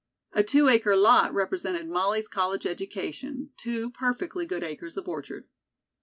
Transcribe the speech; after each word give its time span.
A 0.33 0.41
two 0.41 0.67
acre 0.67 0.95
lot 0.95 1.31
represented 1.31 1.87
Molly's 1.87 2.27
college 2.27 2.65
education 2.65 3.51
two 3.55 3.91
perfectly 3.91 4.47
good 4.47 4.63
acres 4.63 4.97
of 4.97 5.07
orchard. 5.07 5.47